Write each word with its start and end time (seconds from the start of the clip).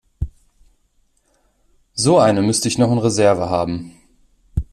So 1.93 2.17
eine 2.17 2.41
müsste 2.41 2.67
ich 2.67 2.79
noch 2.79 2.91
in 2.91 2.97
Reserve 2.97 3.51
haben. 3.51 3.93